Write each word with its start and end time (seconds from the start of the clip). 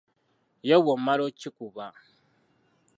Ye 0.67 0.75
bw’omala 0.81 1.21
okikuba 1.29 1.85